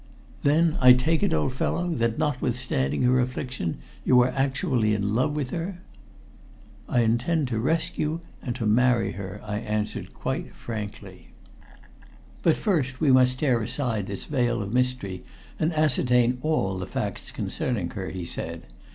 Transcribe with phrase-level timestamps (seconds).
[0.41, 5.35] "Then I take it, old fellow, that notwithstanding her affliction, you are actually in love
[5.35, 5.79] with her?"
[6.89, 11.27] "I intend to rescue, and to marry her," I answered quite frankly.
[12.41, 15.21] "But first we must tear aside this veil of mystery
[15.59, 18.63] and ascertain all the facts concerning her," he said.